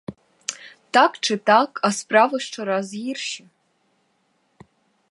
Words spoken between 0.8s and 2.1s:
Так чи так, а